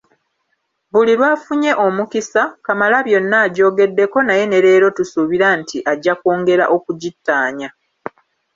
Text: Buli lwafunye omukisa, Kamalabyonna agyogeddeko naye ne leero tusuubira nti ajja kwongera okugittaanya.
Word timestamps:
Buli 0.91 1.13
lwafunye 1.19 1.71
omukisa, 1.85 2.41
Kamalabyonna 2.65 3.37
agyogeddeko 3.47 4.17
naye 4.27 4.43
ne 4.47 4.59
leero 4.65 4.87
tusuubira 4.97 5.47
nti 5.59 5.77
ajja 5.91 6.13
kwongera 6.19 6.65
okugittaanya. 6.75 7.69